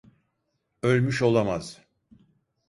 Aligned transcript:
Ölmüş 0.83 1.21
olamaz. 1.21 1.81